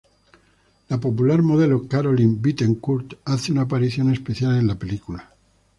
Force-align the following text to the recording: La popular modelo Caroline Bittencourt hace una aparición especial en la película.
La 0.89 0.99
popular 0.99 1.43
modelo 1.43 1.87
Caroline 1.87 2.37
Bittencourt 2.41 3.19
hace 3.25 3.51
una 3.51 3.61
aparición 3.61 4.11
especial 4.11 4.57
en 4.57 4.65
la 4.65 4.73
película. 4.79 5.29